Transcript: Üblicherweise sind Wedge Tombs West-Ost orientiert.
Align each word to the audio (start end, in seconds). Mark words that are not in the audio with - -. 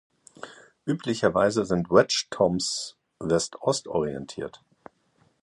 Üblicherweise 0.87 1.63
sind 1.63 1.91
Wedge 1.91 2.23
Tombs 2.31 2.97
West-Ost 3.19 3.87
orientiert. 3.87 4.63